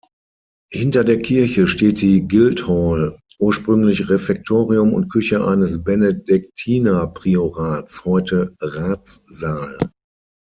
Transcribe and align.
Hinter 0.71 1.03
der 1.03 1.21
Kirche 1.21 1.67
steht 1.67 2.01
die 2.01 2.27
Guildhall, 2.27 3.19
ursprünglich 3.37 4.09
Refektorium 4.09 4.93
und 4.95 5.09
Küche 5.11 5.45
eines 5.47 5.83
Benediktiner-Priorats, 5.83 8.03
heute 8.03 8.55
Ratssaal. 8.59 9.77